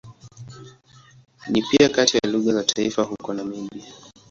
Ni 1.51 1.61
pia 1.61 1.89
kati 1.89 2.17
ya 2.23 2.29
lugha 2.31 2.53
za 2.53 2.63
taifa 2.63 3.03
huko 3.03 3.33
Namibia. 3.33 3.93